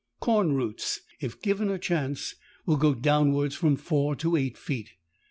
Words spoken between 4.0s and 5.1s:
to eight feet.